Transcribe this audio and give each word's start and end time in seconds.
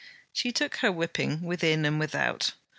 She 0.33 0.51
took 0.51 0.77
her 0.77 0.91
whipping 0.91 1.43
within 1.43 1.85
and 1.85 1.99
without. 1.99 2.53